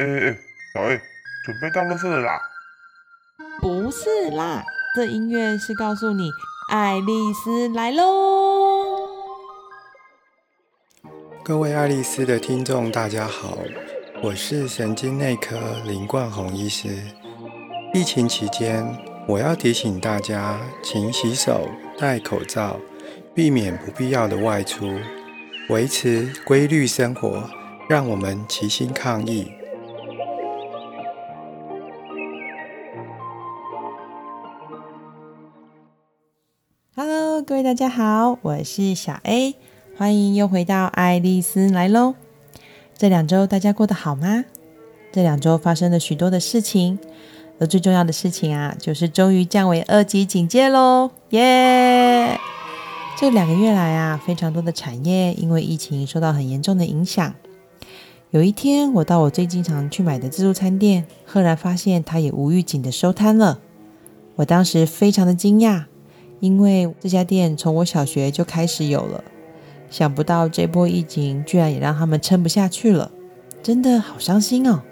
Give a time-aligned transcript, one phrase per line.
[0.00, 0.38] 哎哎，
[0.72, 0.98] 小 A，
[1.44, 2.40] 准备到垃圾了啦？
[3.60, 4.64] 不是啦，
[4.96, 6.30] 这音乐是告诉你，
[6.70, 9.10] 爱丽丝来喽。
[11.44, 13.58] 各位爱丽丝的听众，大家好，
[14.22, 16.88] 我是神经内科林冠宏医师。
[17.92, 18.86] 疫情期间，
[19.28, 22.80] 我要提醒大家，勤洗手、戴口罩，
[23.34, 24.98] 避免不必要的外出，
[25.68, 27.50] 维持规律生活，
[27.86, 29.52] 让我们齐心抗疫。
[37.46, 39.54] 各位大家好，我是小 A，
[39.96, 42.14] 欢迎又回到爱丽丝来喽。
[42.98, 44.44] 这两周大家过得好吗？
[45.10, 46.98] 这两周发生了许多的事情。
[47.58, 52.38] 而最重要的事情啊，就是终于降为二级警戒喽，耶！
[53.18, 57.34] 这两个月来啊，非常多的产业因为疫情受到很严重的影响。
[58.30, 63.60] 有一天，我到我最经常去买的自助餐店，赫然发现它也无预警的收摊了。
[64.36, 65.84] 我当时非常的惊讶，
[66.40, 69.22] 因为这家店从我小学就开始有了，
[69.90, 73.10] 想不到这波疫情居然也让他们撑不下去了，
[73.62, 74.82] 真的好伤心哦。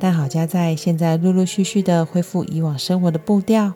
[0.00, 3.74] 但好家在现在陆陆续续的恢复以往生活的步调，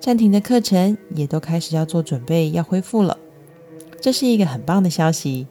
[0.00, 3.18] 暂停的课程也都开始要做准备，要恢复了。
[4.00, 5.46] 这是一个很棒的消息。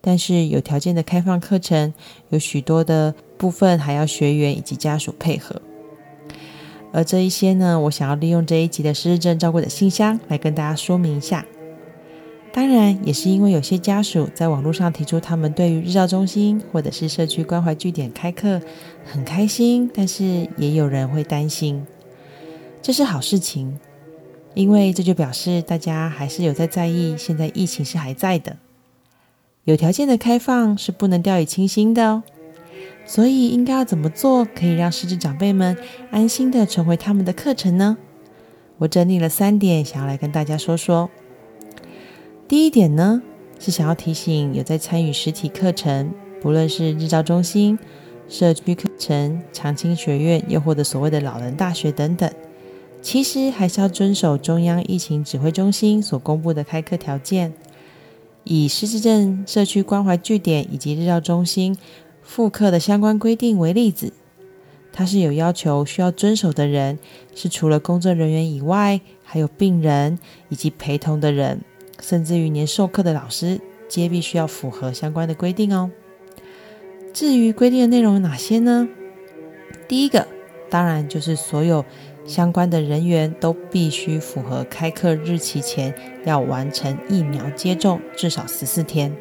[0.00, 1.92] 但是有条件的开放课程，
[2.28, 5.60] 有许多的部分还要学员以及家属配合。
[6.92, 11.44] 而这一些呢，我想要利用这一集的失智症照顾者信箱来跟大家说明一下。
[12.50, 18.60] 当然，也是因为有些家属在网络上提出，他们对于日照中心或者是社区关怀据点开课
[19.04, 21.86] 很开心，但是也有人会担心。
[22.80, 23.78] 这是好事情，
[24.54, 28.56] 因为这就表示大家还是有在在意，现在疫情是还在的。
[29.64, 32.22] 有条件的开放是不能掉以轻心的哦。
[33.08, 35.74] 所以应该要怎么做，可以让失智长辈们
[36.10, 37.96] 安心的重回他们的课程呢？
[38.76, 41.08] 我整理了三点，想要来跟大家说说。
[42.46, 43.22] 第一点呢，
[43.58, 47.78] 是想要提醒有在参与实体课程，不论是日照中心、
[48.28, 52.30] 社区课程、长青学院，又或者所谓的老人大学等等，
[53.00, 57.54] 其实还是要遵守中央疫情指挥中心所公布的开课条件。
[58.44, 61.76] 以失智症社区关怀据点以及日照中心
[62.28, 64.12] 复课的相关规定为例子，
[64.92, 66.98] 它是有要求需要遵守的人，
[67.34, 70.18] 是除了工作人员以外，还有病人
[70.50, 71.62] 以及陪同的人。
[72.00, 73.58] 甚至于连授课的老师，
[73.88, 75.90] 皆必须要符合相关的规定哦。
[77.14, 78.86] 至于规定的内容有哪些呢？
[79.88, 80.28] 第一个，
[80.68, 81.82] 当然就是所有
[82.26, 85.94] 相关的人员都必须符合开课日期前
[86.26, 89.16] 要完成疫苗接种至少十四天。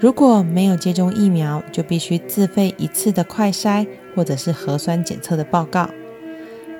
[0.00, 5.90] 如果没有接种疫苗，就必须自费一次的快筛或者是核酸检测的报告，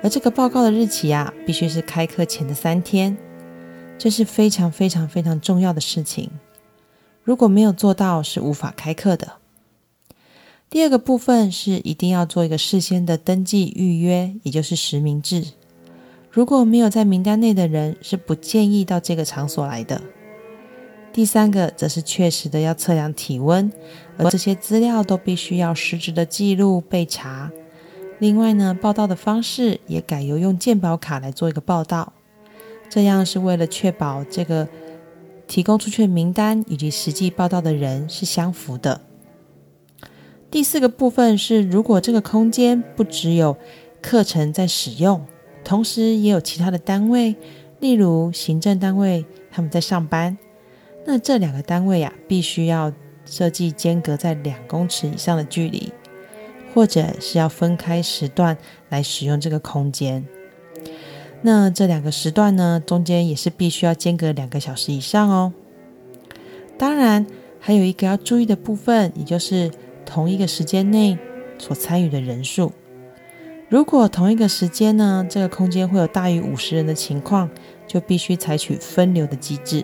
[0.01, 3.17] 而这个报告的日期啊，必须是开课前的三天。
[3.97, 6.29] 这是非常非常非常重要的事情，
[7.21, 9.33] 如果没有做到，是无法开课的。
[10.69, 15.45] 第二个部分是一定要做一个事先的登记预约，也就是实名制。
[16.31, 20.01] 如果没有在名单内的人，是不建议到这个场所来的。
[21.19, 23.69] 第三个则是确实的要测量体温，
[24.17, 27.51] 而这些资料都必须要实质的记录备查。
[28.19, 32.13] 另外呢，报道的方式也改由用健保卡来做一个报道。
[32.87, 34.69] 这样是为了确保这个
[35.45, 39.01] 提供出去的名单以及实际报道的人是相符的。
[40.49, 43.57] 第四个部分是，如果这个空间不只有
[44.01, 45.25] 课程在使用，
[45.65, 47.35] 同时也有其他的单位，
[47.81, 50.37] 例如行政单位他们在上班，
[51.11, 52.93] 那这两个单位啊，必须要
[53.25, 55.91] 设计间隔在两公尺以上的距离，
[56.71, 58.55] 或者是要分开时段
[58.89, 60.23] 来使用这个空间。
[61.41, 65.51] 那这两个时段呢，中间也是必须要间隔两个小时以上哦。
[66.77, 67.25] 当然，
[67.59, 69.71] 还有一个要注意的部分，也就是
[70.05, 71.17] 同一个时间内
[71.57, 72.71] 所参与的人数。
[73.67, 77.49] 如果同一个时间呢，这个空间会有大于五十人的情况，
[77.87, 79.83] 就必须采取分流的机制。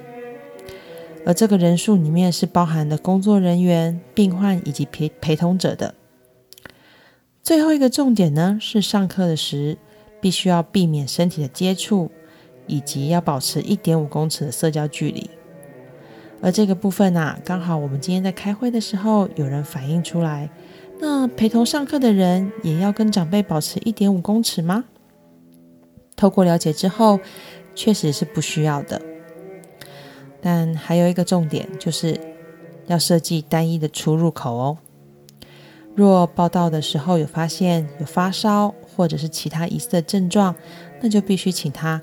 [1.26, 5.96] 而这个人数里面是包含的工作人员、病患以及陪陪同者的。
[7.44, 9.78] 最后一个重点呢，是上课的时。
[10.22, 12.10] 必须要避免身体的接触，
[12.66, 15.30] 以及要保持一点五公尺的社交距离。
[16.42, 20.50] 而这个部分呢，刚好我们今天在开会的时候，有人反映出来，
[21.00, 24.86] 那陪同上课的人也要跟长辈保持一点五公尺吗？
[26.16, 27.20] 透过了解之后，
[27.76, 29.00] 确实是不需要的。
[30.48, 32.16] 但还有一个重点，就是
[32.86, 34.78] 要设计单一的出入口哦。
[35.96, 40.54] 若报到的时候有发现有发烧或者是其他疑似的症状，
[41.02, 42.00] 那就必须请他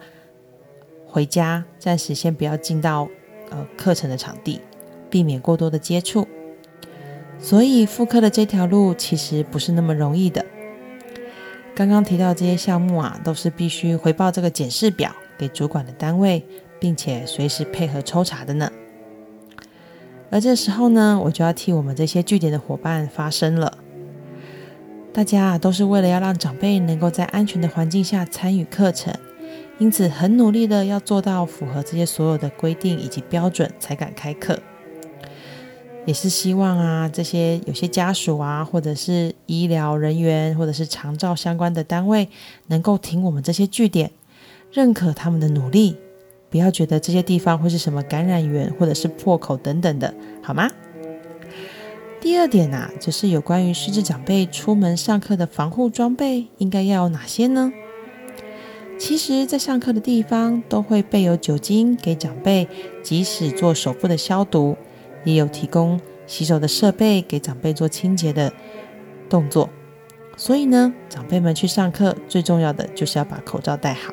[1.06, 3.08] 回家，暂时先不要进到
[3.50, 4.60] 呃课程的场地，
[5.08, 6.26] 避免过多的接触。
[7.38, 10.44] 所以复课的这条路其实不是那么容易的。
[11.76, 16.44] 刚刚提到这些项目啊，都是必须回报这个检视表给主管的单位，
[16.82, 18.68] 并且随时配合抽查的呢。
[20.30, 23.78] 而这时候呢，我就要替我们这些据点的伙伴发声了。
[25.12, 29.14] 大家都是为了要让长辈能够在安全的环境下参与课程，
[29.78, 34.58] 因此很努力的要做到符合这些所有的规定以及标准，才敢开课。
[36.04, 42.28] 也是希望啊，这些有些家属啊，或者是医疗人员，或者是长照相关的单位，
[42.66, 44.10] 能够听我们这些据点，
[44.72, 45.96] 认可他们的努力。
[46.52, 50.12] 不要觉得这些地方会是什么感染源或者是破口等等的，
[50.42, 50.70] 好吗？
[52.20, 57.72] 第二点呐，就是有关于失智长辈出门上课的防护装备应该要有哪些呢？
[58.98, 62.68] 其实，在上课的地方都会备有酒精给长辈
[63.02, 64.76] 即使做手部的消毒，
[65.24, 68.52] 也有提供洗手的设备给长辈做清洁的
[69.30, 69.70] 动作。
[70.36, 74.12] 所以呢，长辈们去上课最重要的就是要把口罩戴好。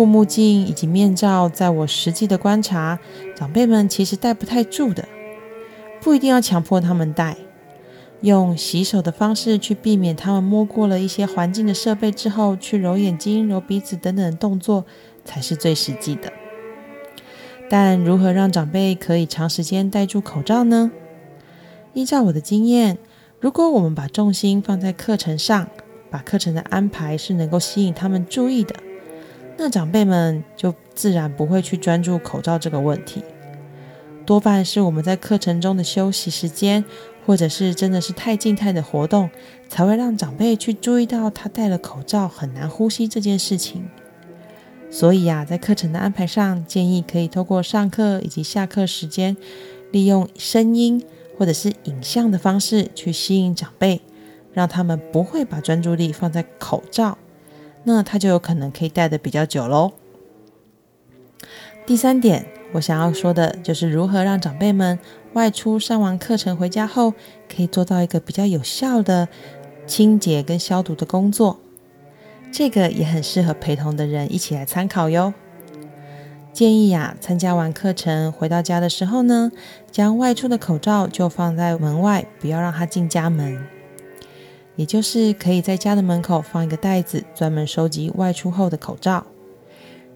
[0.00, 2.98] 护目镜以及面罩，在我实际的观察，
[3.36, 5.06] 长辈们其实戴不太住的，
[6.00, 7.36] 不一定要强迫他们戴，
[8.22, 14.86] 用洗手的方式去避免他们摸过了一些环境的设备之后，去揉眼睛、揉鼻子等等的动作，
[15.26, 16.32] 才是最实际的。
[17.68, 20.90] 但如何让长辈可以长时间戴住口罩呢？
[21.92, 22.96] 依照我的经验，
[23.38, 25.68] 如果我们把重心放在课程上，
[26.10, 28.74] 把课程的安排是能够吸引他们注意的。
[29.56, 33.22] 那长辈们就自然不会去专注口罩这个问题，
[34.24, 36.84] 多半是我们在课程中的休息时间，
[37.26, 39.28] 或者是真的是太静态的活动，
[39.68, 43.88] 才会让长辈去注意到他戴了口罩很难呼吸这件事情。
[44.90, 49.36] 所以呀，在课程的安排上，建议可以透过上课以及下课时间，
[49.92, 51.04] 利用声音
[51.38, 54.00] 或者是影像的方式去吸引长辈，
[54.52, 57.18] 让他们不会把专注力放在口罩。
[57.84, 59.92] 那他就有可能可以戴的比较久喽。
[61.86, 64.98] 第三点，我想要说的就是如何让长辈们
[65.32, 67.14] 外出上完课程回家后，
[67.54, 69.28] 可以做到一个比较有效的
[69.86, 71.58] 清洁跟消毒的工作。
[72.52, 75.32] 这个也很适合陪同的人一起来参考哟。
[76.52, 79.50] 建议呀，参加完课程回到家的时候呢，
[79.90, 83.64] 将外出的口罩就放在门外，不要让他进家门。
[84.76, 89.26] 也就是可以在家的门口放一个袋子，专门收集外出后的口罩。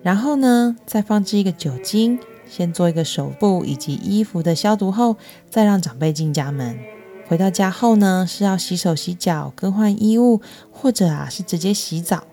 [0.02, 5.16] 然后呢，再放置一个酒精，先做一个手部以及衣服的消毒后，
[5.50, 6.78] 再让长辈进家门。
[7.26, 12.24] 回到家后呢，是要洗手、洗脚、更换衣物，或者啊是直接洗澡，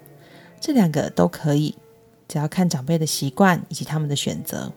[0.60, 1.76] 这两个都可以，
[2.28, 4.74] 只要看长辈的习惯以及他们的选择。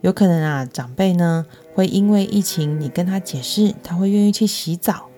[0.00, 1.44] 有可能啊，长辈呢
[1.74, 5.09] 会因为疫情，你跟他解释，他会愿意去洗澡。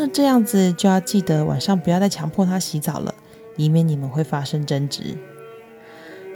[0.00, 3.12] 那这样子就要记得晚上不要再强迫他洗澡了，
[3.56, 5.18] 以免你们会发生争执。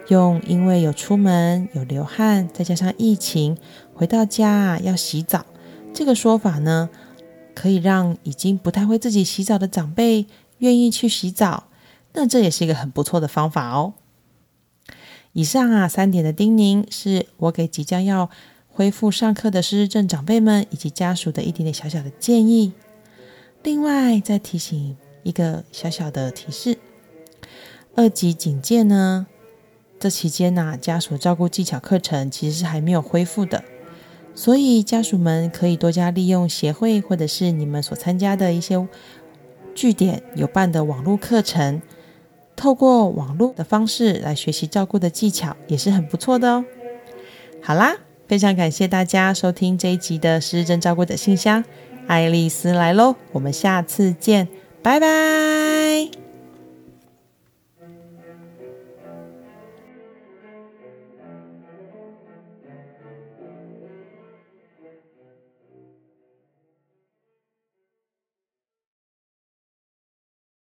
[0.09, 3.57] 用因为有出门有流汗，再加上疫情
[3.95, 5.47] 回到家要洗澡
[5.95, 6.91] 这个说法呢，
[7.55, 10.27] 可以让已经不太会自己洗澡的长辈
[10.59, 11.69] 愿意去洗澡。
[12.15, 13.95] 那这也是一个很不错的方法哦。
[15.33, 18.29] 以上啊三点的叮咛，是我给即将要
[18.69, 22.73] 恢复上课的失智症长辈们以及家属的一点点小小的建议。
[23.63, 26.79] 另外，再提醒一个小小的提示：
[27.95, 29.27] 二级警戒呢，
[30.01, 33.63] 这期间呢，家属照顾技巧课程其实是还没有恢复的，
[34.35, 38.85] 所以家属们可以多加利用协会或者是你们所参加的一些
[39.77, 41.81] 据点有办的网络课程，
[42.57, 46.65] 透过网络的方式来学习照顾的技巧，也是很不错的哦。
[47.63, 51.65] 好啦，非常感谢大家收听这一集的失智症照顾者信箱。
[52.07, 54.49] 爱丽丝来喽，我们下次见，
[54.83, 56.22] 拜拜。